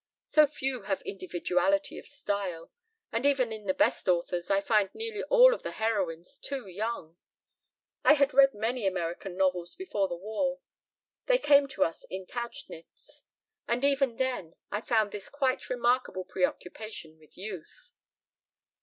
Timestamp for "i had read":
8.03-8.55